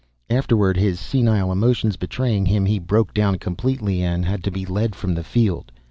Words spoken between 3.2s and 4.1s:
completely